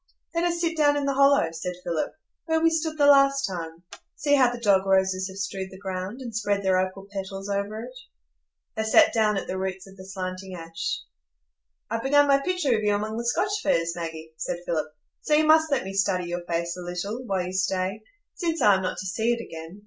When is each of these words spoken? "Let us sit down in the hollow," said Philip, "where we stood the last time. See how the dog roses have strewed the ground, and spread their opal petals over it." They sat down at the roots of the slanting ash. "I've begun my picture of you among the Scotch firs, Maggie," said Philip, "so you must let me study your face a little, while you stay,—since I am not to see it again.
"Let 0.33 0.45
us 0.45 0.59
sit 0.59 0.75
down 0.75 0.97
in 0.97 1.05
the 1.05 1.13
hollow," 1.13 1.49
said 1.51 1.75
Philip, 1.83 2.13
"where 2.45 2.59
we 2.59 2.71
stood 2.71 2.97
the 2.97 3.05
last 3.05 3.45
time. 3.45 3.83
See 4.15 4.33
how 4.33 4.51
the 4.51 4.59
dog 4.59 4.83
roses 4.87 5.27
have 5.27 5.37
strewed 5.37 5.69
the 5.69 5.77
ground, 5.77 6.21
and 6.21 6.35
spread 6.35 6.63
their 6.63 6.79
opal 6.79 7.05
petals 7.13 7.47
over 7.47 7.81
it." 7.83 7.93
They 8.75 8.81
sat 8.83 9.13
down 9.13 9.37
at 9.37 9.45
the 9.45 9.59
roots 9.59 9.85
of 9.85 9.97
the 9.97 10.05
slanting 10.07 10.55
ash. 10.55 11.01
"I've 11.91 12.01
begun 12.01 12.27
my 12.27 12.39
picture 12.39 12.75
of 12.75 12.81
you 12.83 12.95
among 12.95 13.15
the 13.17 13.27
Scotch 13.27 13.61
firs, 13.61 13.95
Maggie," 13.95 14.33
said 14.37 14.61
Philip, 14.65 14.91
"so 15.21 15.35
you 15.35 15.43
must 15.43 15.71
let 15.71 15.83
me 15.83 15.93
study 15.93 16.25
your 16.29 16.43
face 16.45 16.75
a 16.75 16.81
little, 16.81 17.23
while 17.27 17.45
you 17.45 17.53
stay,—since 17.53 18.59
I 18.59 18.73
am 18.73 18.81
not 18.81 18.97
to 18.97 19.05
see 19.05 19.33
it 19.33 19.39
again. 19.45 19.79